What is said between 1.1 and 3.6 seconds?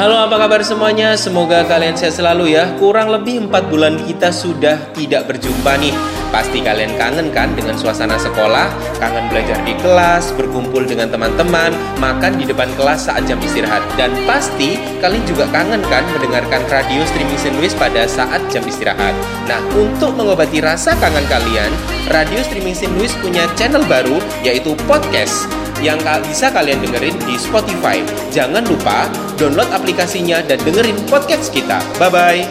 Semoga kalian sehat selalu ya. Kurang lebih